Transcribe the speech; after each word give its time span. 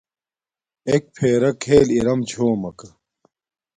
اݵک 0.89 1.03
فݵرݳ 1.15 1.49
کھݵل 1.61 1.87
ارَم 1.97 2.19
چھݸمَکݳ 2.29 2.89